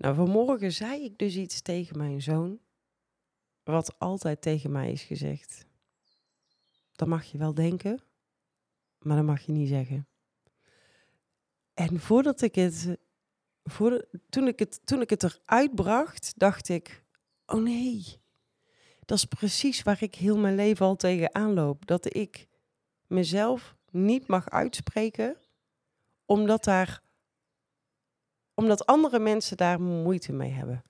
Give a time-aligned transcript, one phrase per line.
[0.00, 2.60] Nou, vanmorgen zei ik dus iets tegen mijn zoon,
[3.62, 5.66] wat altijd tegen mij is gezegd.
[6.92, 8.02] Dat mag je wel denken,
[8.98, 10.06] maar dat mag je niet zeggen.
[11.74, 12.98] En voordat ik het,
[13.64, 17.04] voor, toen, ik het, toen ik het eruit bracht, dacht ik,
[17.46, 18.04] oh nee,
[19.04, 21.86] dat is precies waar ik heel mijn leven al tegen aanloop.
[21.86, 22.48] Dat ik
[23.06, 25.36] mezelf niet mag uitspreken,
[26.24, 27.02] omdat, daar,
[28.60, 30.82] omdat andere mensen daar moeite mee hebben.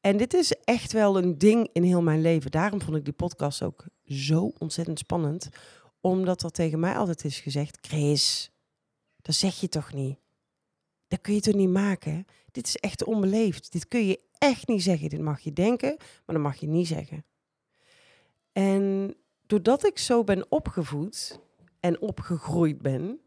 [0.00, 2.50] En dit is echt wel een ding in heel mijn leven.
[2.50, 5.48] Daarom vond ik die podcast ook zo ontzettend spannend.
[6.00, 8.50] Omdat er tegen mij altijd is gezegd: Chris,
[9.22, 10.18] dat zeg je toch niet?
[11.08, 12.24] Dat kun je toch niet maken?
[12.50, 13.72] Dit is echt onbeleefd.
[13.72, 15.08] Dit kun je echt niet zeggen.
[15.08, 17.24] Dit mag je denken, maar dat mag je niet zeggen.
[18.52, 19.14] En
[19.46, 21.40] doordat ik zo ben opgevoed
[21.80, 23.20] en opgegroeid ben,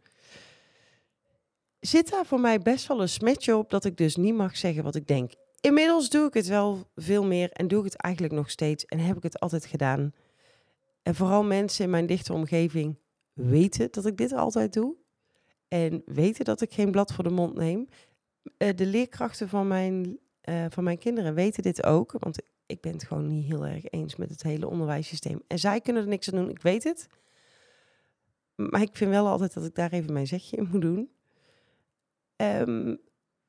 [1.79, 4.83] zit daar voor mij best wel een smetje op dat ik dus niet mag zeggen
[4.83, 5.31] wat ik denk.
[5.61, 8.99] Inmiddels doe ik het wel veel meer en doe ik het eigenlijk nog steeds en
[8.99, 10.13] heb ik het altijd gedaan.
[11.03, 12.99] En vooral mensen in mijn dichte omgeving
[13.33, 14.95] weten dat ik dit altijd doe.
[15.67, 17.87] En weten dat ik geen blad voor de mond neem.
[18.57, 20.19] Eh, de leerkrachten van mijn,
[20.49, 22.11] uh, van mijn kinderen weten dit ook.
[22.19, 25.41] Want ik ben het gewoon niet heel erg eens met het hele onderwijssysteem.
[25.47, 27.07] En zij kunnen er niks aan doen, ik weet het.
[28.55, 31.09] Maar ik vind wel altijd dat ik daar even mijn zegje in moet doen.
[32.41, 32.99] Um,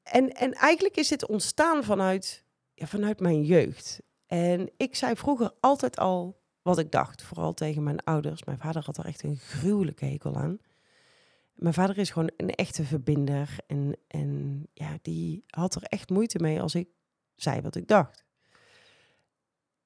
[0.03, 4.01] en, en eigenlijk is dit ontstaan vanuit, ja, vanuit mijn jeugd.
[4.27, 8.45] En ik zei vroeger altijd al wat ik dacht, vooral tegen mijn ouders.
[8.45, 10.59] Mijn vader had er echt een gruwelijke hekel aan.
[11.55, 13.57] Mijn vader is gewoon een echte verbinder.
[13.67, 16.89] En, en ja, die had er echt moeite mee als ik
[17.37, 18.25] zei wat ik dacht.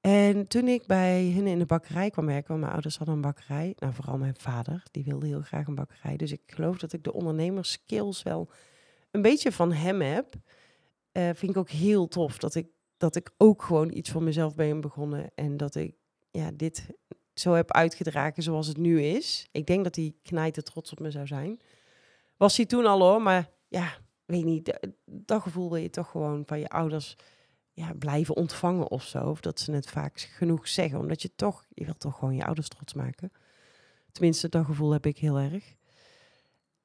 [0.01, 3.21] En toen ik bij hun in de bakkerij kwam werken, want mijn ouders hadden een
[3.21, 3.73] bakkerij.
[3.77, 6.17] Nou, vooral mijn vader, die wilde heel graag een bakkerij.
[6.17, 8.49] Dus ik geloof dat ik de ondernemerskills wel
[9.15, 10.35] een beetje van hem heb.
[11.13, 14.55] Uh, vind ik ook heel tof dat ik, dat ik ook gewoon iets voor mezelf
[14.55, 15.31] ben begonnen.
[15.35, 15.95] En dat ik
[16.31, 16.89] ja, dit
[17.33, 19.47] zo heb uitgedragen zoals het nu is.
[19.51, 21.59] Ik denk dat hij knijter trots op me zou zijn.
[22.37, 24.89] Was hij toen al hoor, maar ja, weet niet.
[25.05, 27.15] Dat gevoel wil je toch gewoon van je ouders
[27.71, 29.29] ja, blijven ontvangen of zo.
[29.29, 30.99] Of dat ze het vaak genoeg zeggen.
[30.99, 33.31] Omdat je toch, je wilt toch gewoon je ouders trots maken.
[34.11, 35.73] Tenminste, dat gevoel heb ik heel erg.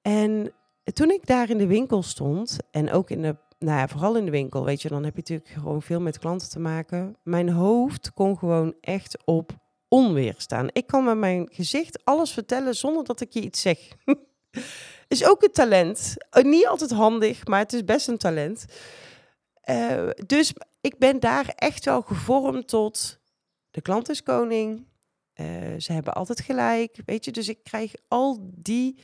[0.03, 0.53] En
[0.93, 4.25] toen ik daar in de winkel stond en ook in de, nou ja, vooral in
[4.25, 7.17] de winkel, weet je, dan heb je natuurlijk gewoon veel met klanten te maken.
[7.23, 9.53] Mijn hoofd kon gewoon echt op
[9.89, 10.69] onweer staan.
[10.73, 13.79] Ik kan met mijn gezicht alles vertellen zonder dat ik je iets zeg.
[15.09, 16.15] is ook een talent.
[16.39, 18.65] Uh, niet altijd handig, maar het is best een talent.
[19.71, 23.19] Uh, dus ik ben daar echt wel gevormd tot
[23.71, 24.87] de klant is koning.
[25.35, 25.47] Uh,
[25.79, 27.31] ze hebben altijd gelijk, weet je.
[27.31, 28.99] Dus ik krijg al die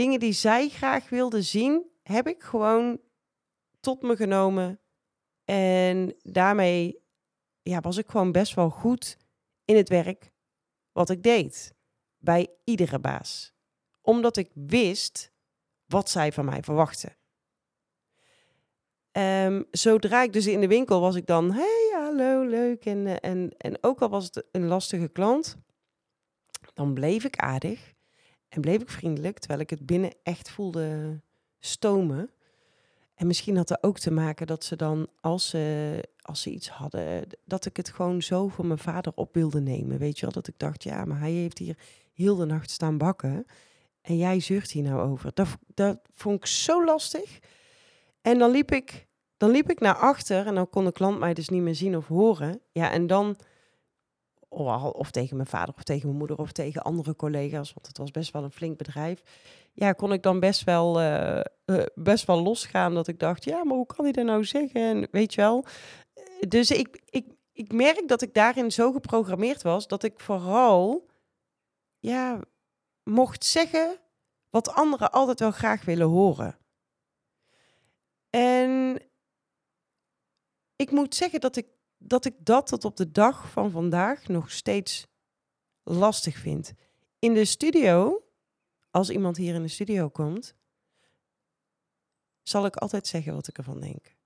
[0.00, 3.00] dingen die zij graag wilde zien, heb ik gewoon
[3.80, 4.80] tot me genomen.
[5.44, 7.02] En daarmee
[7.62, 9.16] ja, was ik gewoon best wel goed
[9.64, 10.32] in het werk
[10.92, 11.74] wat ik deed.
[12.18, 13.52] Bij iedere baas.
[14.00, 15.32] Omdat ik wist
[15.86, 17.16] wat zij van mij verwachten.
[19.12, 22.84] Um, zodra ik dus in de winkel was ik dan, hey, hallo, leuk.
[22.84, 25.56] En, eh, en, en ook al was het een lastige klant,
[26.74, 27.98] dan bleef ik aardig.
[28.50, 31.20] En bleef ik vriendelijk, terwijl ik het binnen echt voelde
[31.58, 32.30] stomen.
[33.14, 36.68] En misschien had dat ook te maken dat ze dan, als ze, als ze iets
[36.68, 39.98] hadden, dat ik het gewoon zo voor mijn vader op wilde nemen.
[39.98, 41.76] Weet je wel, dat ik dacht, ja, maar hij heeft hier
[42.12, 43.46] heel de nacht staan bakken.
[44.00, 45.30] En jij zucht hier nou over.
[45.34, 47.38] Dat, dat vond ik zo lastig.
[48.20, 49.06] En dan liep ik,
[49.36, 51.96] dan liep ik naar achter en dan kon de klant mij dus niet meer zien
[51.96, 52.60] of horen.
[52.72, 53.36] Ja, en dan
[54.50, 58.10] of tegen mijn vader of tegen mijn moeder of tegen andere collega's, want het was
[58.10, 59.22] best wel een flink bedrijf.
[59.72, 61.40] Ja, kon ik dan best wel, uh,
[61.94, 64.80] best wel losgaan dat ik dacht, ja, maar hoe kan hij dat nou zeggen?
[64.80, 65.64] En weet je wel.
[66.48, 71.06] Dus ik, ik, ik merk dat ik daarin zo geprogrammeerd was dat ik vooral,
[71.98, 72.40] ja,
[73.02, 73.98] mocht zeggen
[74.50, 76.58] wat anderen altijd wel graag willen horen.
[78.30, 78.98] En
[80.76, 81.66] ik moet zeggen dat ik
[82.02, 85.06] dat ik dat tot op de dag van vandaag nog steeds
[85.82, 86.72] lastig vind.
[87.18, 88.22] In de studio,
[88.90, 90.54] als iemand hier in de studio komt,
[92.42, 94.16] zal ik altijd zeggen wat ik ervan denk.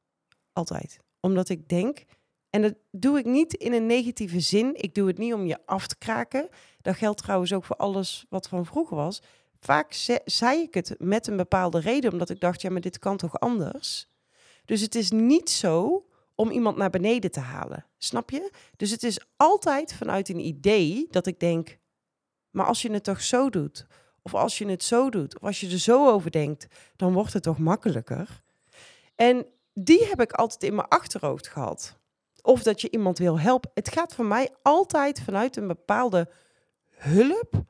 [0.52, 1.00] Altijd.
[1.20, 2.04] Omdat ik denk,
[2.50, 4.82] en dat doe ik niet in een negatieve zin.
[4.82, 6.48] Ik doe het niet om je af te kraken.
[6.80, 9.22] Dat geldt trouwens ook voor alles wat van vroeger was.
[9.58, 9.92] Vaak
[10.24, 13.40] zei ik het met een bepaalde reden, omdat ik dacht, ja, maar dit kan toch
[13.40, 14.08] anders?
[14.64, 16.04] Dus het is niet zo
[16.34, 17.86] om iemand naar beneden te halen.
[17.98, 18.50] Snap je?
[18.76, 21.78] Dus het is altijd vanuit een idee dat ik denk,
[22.50, 23.86] maar als je het toch zo doet,
[24.22, 26.66] of als je het zo doet, of als je er zo over denkt,
[26.96, 28.42] dan wordt het toch makkelijker.
[29.14, 31.98] En die heb ik altijd in mijn achterhoofd gehad.
[32.42, 33.70] Of dat je iemand wil helpen.
[33.74, 36.30] Het gaat voor mij altijd vanuit een bepaalde
[36.88, 37.62] hulp.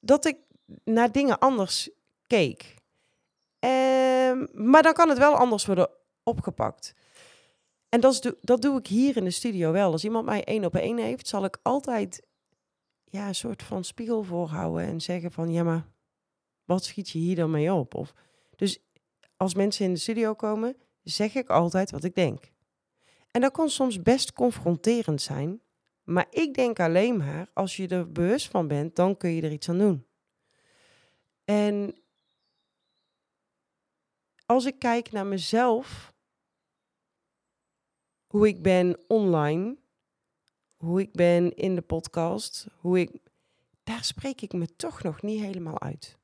[0.00, 0.36] Dat ik
[0.84, 1.90] naar dingen anders
[2.26, 2.74] keek.
[3.58, 5.90] Um, maar dan kan het wel anders worden
[6.22, 6.94] opgepakt.
[7.88, 9.92] En dat, is, dat doe ik hier in de studio wel.
[9.92, 12.26] Als iemand mij één op één heeft, zal ik altijd
[13.04, 15.86] ja, een soort van spiegel voorhouden en zeggen van ja, maar
[16.64, 17.94] wat schiet je hier dan mee op?
[17.94, 18.14] Of,
[18.56, 18.78] dus
[19.36, 22.50] als mensen in de studio komen, zeg ik altijd wat ik denk.
[23.30, 25.60] En dat kan soms best confronterend zijn,
[26.02, 29.52] maar ik denk alleen maar als je er bewust van bent, dan kun je er
[29.52, 30.06] iets aan doen.
[31.44, 31.94] En
[34.46, 36.11] als ik kijk naar mezelf,
[38.32, 39.76] hoe ik ben online,
[40.76, 43.10] hoe ik ben in de podcast, hoe ik,
[43.82, 46.18] daar spreek ik me toch nog niet helemaal uit.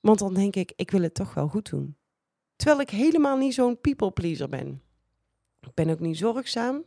[0.00, 1.96] Want dan denk ik, ik wil het toch wel goed doen.
[2.56, 4.82] Terwijl ik helemaal niet zo'n people pleaser ben.
[5.60, 6.84] Ik ben ook niet zorgzaam.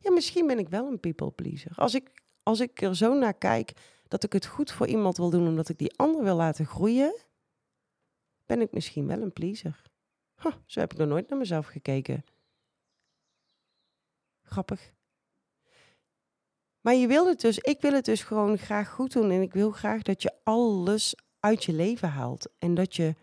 [0.00, 1.72] Ja, misschien ben ik wel een people pleaser.
[1.74, 3.72] Als ik, als ik er zo naar kijk
[4.08, 7.16] dat ik het goed voor iemand wil doen omdat ik die ander wil laten groeien,
[8.44, 9.82] ben ik misschien wel een pleaser.
[10.66, 12.24] Zo heb ik nog nooit naar mezelf gekeken.
[14.46, 14.92] Grappig.
[16.80, 19.30] Maar je wil het dus, ik wil het dus gewoon graag goed doen.
[19.30, 22.48] En ik wil graag dat je alles uit je leven haalt.
[22.58, 23.14] En dat je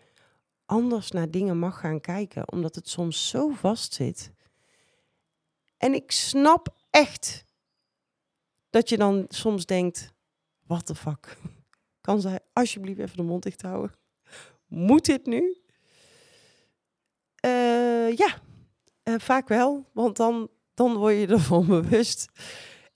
[0.66, 4.32] anders naar dingen mag gaan kijken, omdat het soms zo vast zit.
[5.76, 7.44] En ik snap echt
[8.70, 10.12] dat je dan soms denkt:
[10.62, 11.36] what the fuck?
[12.00, 13.96] Kan zij alsjeblieft even de mond dicht houden?
[14.66, 15.56] Moet dit nu?
[17.44, 18.40] Uh, ja,
[19.04, 22.26] uh, vaak wel, want dan, dan word je ervan bewust.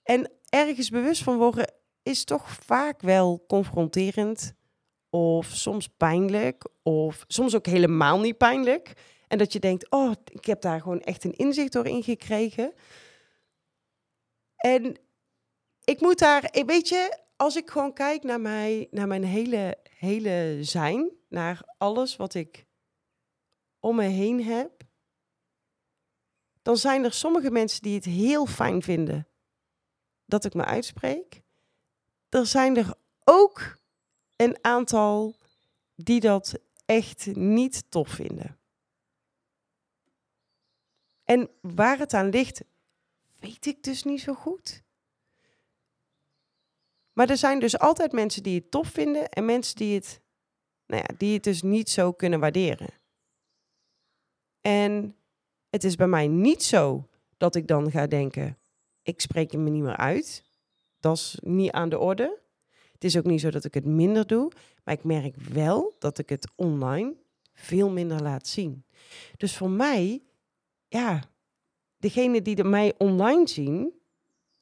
[0.03, 1.73] En ergens bewust van worden
[2.03, 4.53] is toch vaak wel confronterend.
[5.09, 6.63] Of soms pijnlijk.
[6.83, 8.93] Of soms ook helemaal niet pijnlijk.
[9.27, 12.73] En dat je denkt, oh, ik heb daar gewoon echt een inzicht door ingekregen.
[14.55, 14.97] En
[15.83, 20.57] ik moet daar, weet je, als ik gewoon kijk naar, mij, naar mijn hele, hele
[20.61, 22.65] zijn, naar alles wat ik
[23.79, 24.78] om me heen heb,
[26.69, 29.27] dan zijn er sommige mensen die het heel fijn vinden
[30.25, 31.41] dat ik me uitspreek.
[32.29, 32.93] Er zijn er
[33.23, 33.77] ook
[34.35, 35.35] een aantal
[35.95, 38.57] die dat echt niet tof vinden.
[41.23, 42.61] En waar het aan ligt,
[43.39, 44.83] weet ik dus niet zo goed.
[47.13, 50.21] Maar er zijn dus altijd mensen die het tof vinden en mensen die het,
[50.85, 52.89] nou ja, die het dus niet zo kunnen waarderen.
[54.61, 55.18] En
[55.69, 57.07] het is bij mij niet zo
[57.37, 58.57] dat ik dan ga denken,
[59.03, 60.43] ik spreek me niet meer uit.
[60.99, 62.39] Dat is niet aan de orde.
[62.91, 64.51] Het is ook niet zo dat ik het minder doe,
[64.83, 67.15] maar ik merk wel dat ik het online
[67.53, 68.83] veel minder laat zien.
[69.37, 70.21] Dus voor mij,
[70.87, 71.23] ja,
[71.97, 73.93] degene die mij online zien,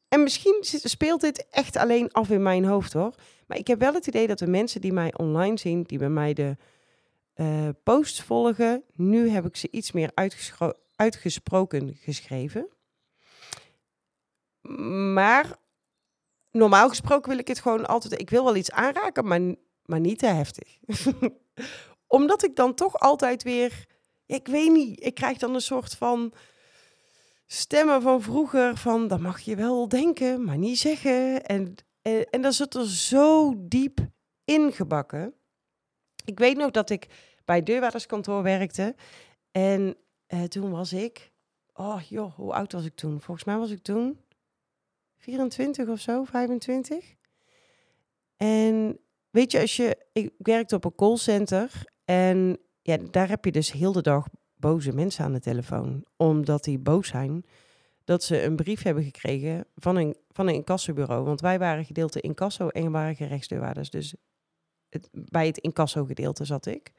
[0.08, 3.16] en misschien speelt dit echt alleen af in mijn hoofd hoor,
[3.48, 6.10] maar ik heb wel het idee dat de mensen die mij online zien, die bij
[6.10, 6.58] mij de
[7.36, 10.12] uh, posts volgen, nu heb ik ze iets meer
[10.98, 12.68] uitgesproken geschreven.
[15.14, 15.56] Maar
[16.52, 18.22] normaal gesproken wil ik het gewoon altijd.
[18.22, 19.42] Ik wil wel iets aanraken, maar,
[19.86, 20.78] maar niet te heftig.
[22.08, 23.86] Omdat ik dan toch altijd weer.
[24.26, 26.34] Ik weet niet, ik krijg dan een soort van
[27.46, 31.46] stemmen van vroeger van dat mag je wel denken, maar niet zeggen.
[31.46, 31.76] En,
[32.30, 34.00] en, dat zit er zo diep
[34.44, 35.34] ingebakken.
[36.26, 37.08] Ik weet nog dat ik
[37.46, 38.96] bij deurwaarderskantoor werkte.
[39.52, 41.32] En uh, toen was ik,
[41.74, 43.22] oh joh, hoe oud was ik toen?
[43.22, 44.20] Volgens mij was ik toen
[45.18, 47.16] 24 of zo, 25.
[48.36, 53.52] En weet je, als je, ik werkte op een callcenter en ja, daar heb je
[53.52, 56.06] dus heel de dag boze mensen aan de telefoon.
[56.16, 57.46] Omdat die boos zijn
[58.04, 61.26] dat ze een brief hebben gekregen van een, van een incassobureau.
[61.26, 63.90] Want wij waren gedeelte incasso en waren gerechtsdeurwaarders.
[63.90, 64.16] Dus
[65.12, 66.92] bij het incasso gedeelte zat ik.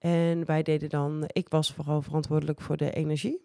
[0.00, 3.40] En wij deden dan, ik was vooral verantwoordelijk voor de energie.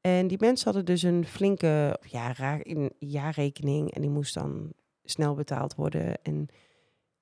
[0.00, 2.60] En die mensen hadden dus een flinke ja,
[2.98, 4.72] jaarrekening en die moest dan
[5.04, 6.22] snel betaald worden.
[6.22, 6.48] En,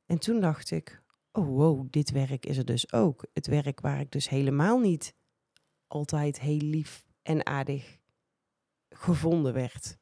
[0.07, 3.27] en toen dacht ik, oh wow, dit werk is er dus ook.
[3.33, 5.15] Het werk waar ik dus helemaal niet
[5.87, 7.99] altijd heel lief en aardig
[8.89, 9.97] gevonden werd.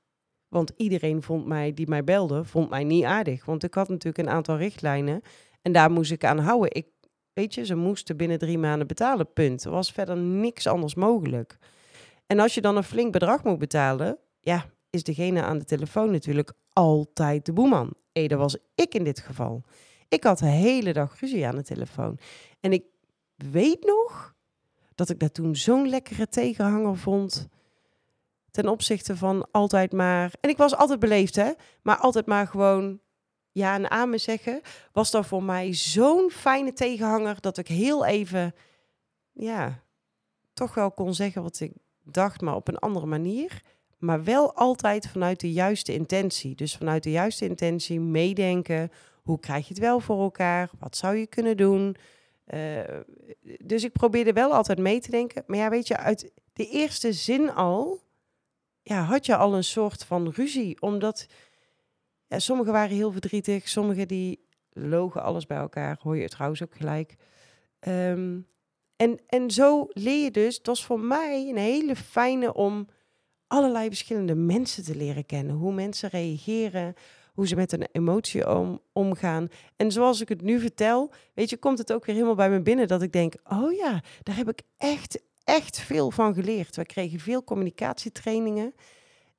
[0.48, 3.44] Want iedereen vond mij, die mij belde, vond mij niet aardig.
[3.44, 5.22] Want ik had natuurlijk een aantal richtlijnen
[5.62, 6.74] en daar moest ik aan houden.
[6.74, 6.86] Ik,
[7.32, 9.64] weet je, ze moesten binnen drie maanden betalen, punt.
[9.64, 11.58] Er was verder niks anders mogelijk.
[12.26, 16.10] En als je dan een flink bedrag moet betalen, ja, is degene aan de telefoon
[16.10, 17.94] natuurlijk altijd de boeman.
[18.12, 19.62] Hé, dat was ik in dit geval.
[20.08, 22.18] Ik had de hele dag ruzie aan de telefoon.
[22.60, 22.84] En ik
[23.34, 24.34] weet nog
[24.94, 27.48] dat ik dat toen zo'n lekkere tegenhanger vond.
[28.50, 30.32] Ten opzichte van altijd maar.
[30.40, 31.52] En ik was altijd beleefd, hè?
[31.82, 33.00] Maar altijd maar gewoon
[33.52, 34.60] ja en amen zeggen.
[34.92, 38.54] Was dat voor mij zo'n fijne tegenhanger dat ik heel even.
[39.32, 39.82] Ja,
[40.52, 43.62] toch wel kon zeggen wat ik dacht, maar op een andere manier.
[43.98, 46.54] Maar wel altijd vanuit de juiste intentie.
[46.54, 48.90] Dus vanuit de juiste intentie meedenken.
[49.22, 50.70] Hoe krijg je het wel voor elkaar?
[50.78, 51.96] Wat zou je kunnen doen?
[52.54, 52.80] Uh,
[53.58, 55.44] dus ik probeerde wel altijd mee te denken.
[55.46, 58.00] Maar ja, weet je, uit de eerste zin al
[58.82, 60.80] ja, had je al een soort van ruzie.
[60.80, 61.26] Omdat
[62.32, 65.98] ja, sommigen waren heel verdrietig, sommigen die logen alles bij elkaar.
[66.00, 67.16] Hoor je trouwens ook gelijk.
[67.88, 68.46] Um,
[68.96, 72.88] en, en zo leer je dus, dat is voor mij een hele fijne om
[73.46, 75.54] allerlei verschillende mensen te leren kennen.
[75.54, 76.94] Hoe mensen reageren,
[77.34, 79.48] hoe ze met een emotie om, omgaan.
[79.76, 82.60] En zoals ik het nu vertel, weet je, komt het ook weer helemaal bij me
[82.60, 86.76] binnen dat ik denk, oh ja, daar heb ik echt, echt veel van geleerd.
[86.76, 88.74] We kregen veel communicatietrainingen.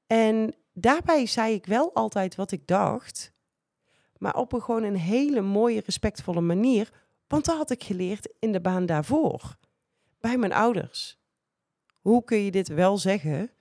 [0.08, 3.34] En daarbij zei ik wel altijd wat ik dacht,
[4.18, 6.92] maar op een gewoon een hele mooie, respectvolle manier.
[7.28, 9.58] Want dat had ik geleerd in de baan daarvoor,
[10.20, 11.18] bij mijn ouders.
[12.02, 13.52] Hoe kun je dit wel zeggen,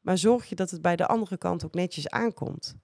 [0.00, 2.76] maar zorg je dat het bij de andere kant ook netjes aankomt?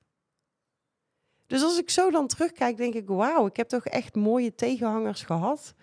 [1.46, 5.22] Dus als ik zo dan terugkijk, denk ik, wauw, ik heb toch echt mooie tegenhangers
[5.22, 5.74] gehad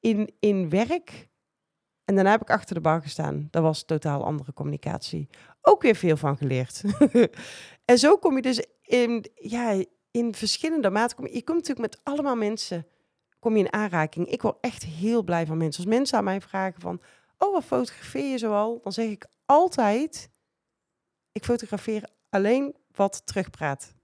[0.00, 1.27] in, in werk.
[2.08, 3.48] En daarna heb ik achter de bar gestaan.
[3.50, 5.28] Dat was totaal andere communicatie.
[5.60, 6.82] Ook weer veel van geleerd.
[7.84, 11.22] en zo kom je dus in, ja, in verschillende maten.
[11.22, 12.86] Je komt natuurlijk met allemaal mensen
[13.38, 14.26] kom je in aanraking.
[14.26, 15.84] Ik word echt heel blij van mensen.
[15.84, 17.00] Als mensen aan mij vragen van,
[17.38, 18.80] oh, wat fotografeer je zoal?
[18.82, 20.30] Dan zeg ik altijd,
[21.32, 23.96] ik fotografeer alleen wat terugpraat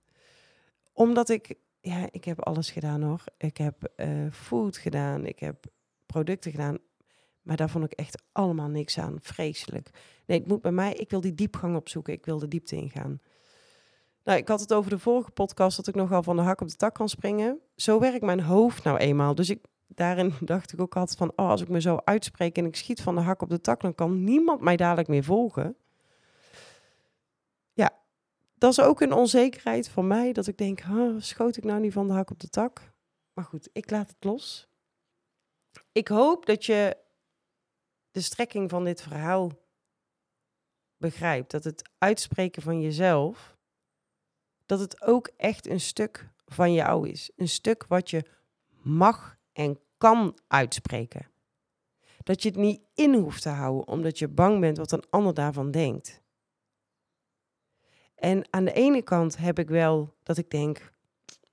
[0.95, 3.25] omdat ik, ja, ik heb alles gedaan hoor.
[3.37, 5.65] Ik heb uh, food gedaan, ik heb
[6.07, 6.79] producten gedaan.
[7.45, 9.19] Maar daar vond ik echt allemaal niks aan.
[9.21, 9.91] Vreselijk.
[10.27, 12.13] Nee, het moet bij mij, ik wil die diepgang opzoeken.
[12.13, 13.21] Ik wil de diepte ingaan.
[14.25, 16.69] Nou, ik had het over de vorige podcast dat ik nogal van de hak op
[16.69, 17.59] de tak kan springen.
[17.77, 19.35] Zo werkt mijn hoofd nou eenmaal.
[19.35, 22.67] Dus ik, daarin dacht ik ook altijd van, oh, als ik me zo uitspreek en
[22.67, 25.77] ik schiet van de hak op de tak, dan kan niemand mij dadelijk meer volgen
[28.65, 31.93] dat is ook een onzekerheid van mij, dat ik denk, huh, schoot ik nou niet
[31.93, 32.93] van de hak op de tak?
[33.33, 34.69] Maar goed, ik laat het los.
[35.93, 36.97] Ik hoop dat je
[38.15, 39.51] de strekking van dit verhaal
[40.97, 41.51] begrijpt.
[41.51, 43.57] Dat het uitspreken van jezelf,
[44.67, 47.31] dat het ook echt een stuk van jou is.
[47.37, 48.25] Een stuk wat je
[48.83, 51.31] mag en kan uitspreken.
[52.23, 55.35] Dat je het niet in hoeft te houden omdat je bang bent wat een ander
[55.35, 56.23] daarvan denkt.
[58.15, 60.93] En aan de ene kant heb ik wel dat ik denk,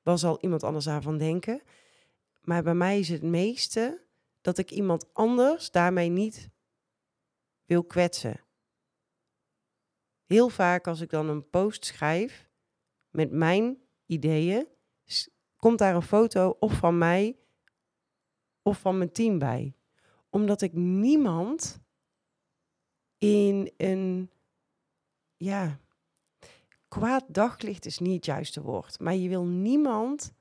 [0.04, 1.62] wat zal iemand anders daarvan denken?
[2.42, 4.10] Maar bij mij is het meeste
[4.42, 6.50] dat ik iemand anders daarmee niet
[7.66, 8.40] wil kwetsen.
[10.26, 12.50] Heel vaak als ik dan een post schrijf
[13.10, 14.68] met mijn ideeën,
[15.56, 17.38] komt daar een foto of van mij
[18.62, 19.76] of van mijn team bij.
[20.30, 21.82] Omdat ik niemand
[23.18, 24.32] in een,
[25.38, 25.80] ja,
[26.88, 29.00] kwaad daglicht is niet het juiste woord.
[29.00, 30.34] Maar je wil niemand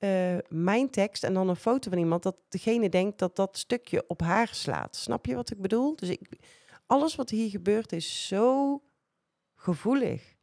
[0.00, 4.04] uh, mijn tekst en dan een foto van iemand dat degene denkt dat dat stukje
[4.08, 4.96] op haar slaat.
[4.96, 5.96] Snap je wat ik bedoel?
[5.96, 6.38] Dus ik,
[6.86, 8.82] alles wat hier gebeurt is zo
[9.54, 10.34] gevoelig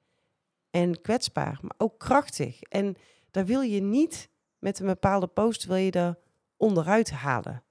[0.70, 2.62] en kwetsbaar, maar ook krachtig.
[2.62, 2.96] En
[3.32, 6.18] daar wil je niet met een bepaalde post wil je er
[6.58, 7.64] onderuit halen.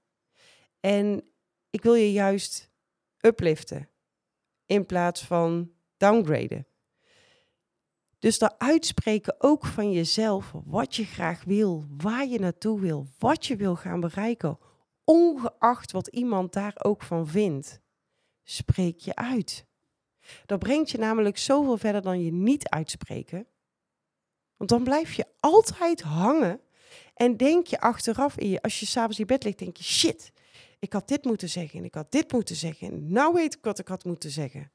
[0.81, 1.23] En
[1.71, 2.71] ik wil je juist
[3.21, 3.89] upliften
[4.67, 6.67] in plaats van downgraden.
[8.19, 13.47] Dus dat uitspreken ook van jezelf, wat je graag wil, waar je naartoe wil, wat
[13.47, 14.59] je wil gaan bereiken,
[15.05, 17.81] ongeacht wat iemand daar ook van vindt.
[18.43, 19.67] Spreek je uit.
[20.47, 23.47] Dat brengt je namelijk zoveel verder dan je niet uitspreken.
[24.57, 26.61] Want dan blijf je altijd hangen
[27.15, 30.33] en denk je achteraf, in je, als je s'avonds in bed ligt, denk je, shit,
[30.79, 33.65] ik had dit moeten zeggen en ik had dit moeten zeggen en nou weet ik
[33.65, 34.73] wat ik had moeten zeggen.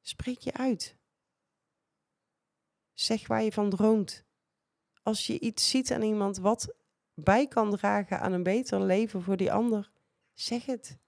[0.00, 0.96] Spreek je uit.
[2.96, 4.24] Zeg waar je van droomt.
[5.02, 6.74] Als je iets ziet aan iemand wat
[7.14, 9.90] bij kan dragen aan een beter leven voor die ander,
[10.34, 10.98] zeg het.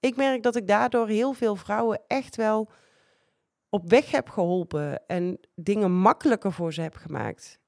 [0.00, 2.70] Ik merk dat ik daardoor heel veel vrouwen echt wel
[3.68, 7.60] op weg heb geholpen en dingen makkelijker voor ze heb gemaakt.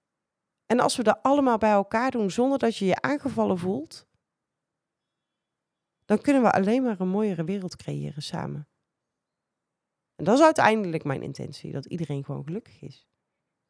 [0.66, 4.06] En als we dat allemaal bij elkaar doen zonder dat je je aangevallen voelt,
[6.04, 8.69] dan kunnen we alleen maar een mooiere wereld creëren samen.
[10.20, 13.06] En dat is uiteindelijk mijn intentie, dat iedereen gewoon gelukkig is.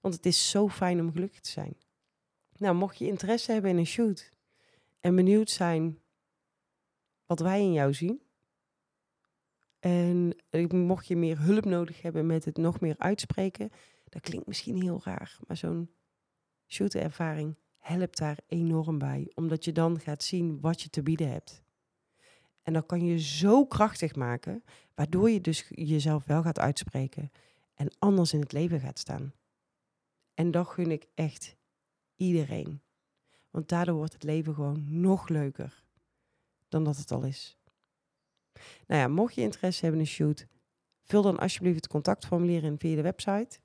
[0.00, 1.76] Want het is zo fijn om gelukkig te zijn.
[2.56, 4.32] Nou, mocht je interesse hebben in een shoot
[5.00, 5.98] en benieuwd zijn
[7.26, 8.22] wat wij in jou zien.
[9.78, 10.36] En
[10.68, 13.70] mocht je meer hulp nodig hebben met het nog meer uitspreken,
[14.04, 15.90] dat klinkt misschien heel raar, maar zo'n
[16.66, 21.62] shootervaring helpt daar enorm bij, omdat je dan gaat zien wat je te bieden hebt.
[22.70, 27.30] En dat kan je zo krachtig maken, waardoor je dus jezelf wel gaat uitspreken
[27.74, 29.32] en anders in het leven gaat staan.
[30.34, 31.56] En dat gun ik echt
[32.16, 32.80] iedereen.
[33.50, 35.84] Want daardoor wordt het leven gewoon nog leuker
[36.68, 37.58] dan dat het al is.
[38.86, 40.46] Nou ja, mocht je interesse hebben in een shoot,
[41.02, 43.58] vul dan alsjeblieft het contactformulier in via de website.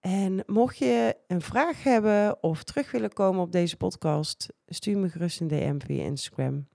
[0.00, 5.08] En mocht je een vraag hebben of terug willen komen op deze podcast, stuur me
[5.08, 6.66] gerust een DM via Instagram.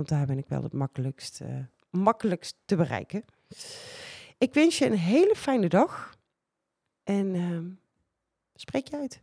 [0.00, 1.58] Want daar ben ik wel het makkelijkst, uh,
[1.90, 3.24] makkelijkst te bereiken.
[4.38, 6.16] Ik wens je een hele fijne dag
[7.02, 7.60] en uh,
[8.54, 9.22] spreek je uit.